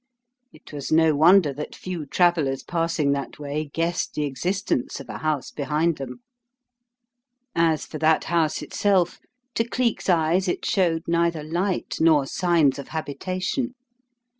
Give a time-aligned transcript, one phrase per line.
[0.51, 5.19] It was no wonder that few travellers passing that way guessed the existence of a
[5.19, 6.23] house behind them.
[7.53, 9.19] As for that house itself,
[9.53, 11.03] to Cleek's eyes it showed 18 The Riddle of
[11.33, 13.75] the Purple Emperor neither light nor signs of habitation.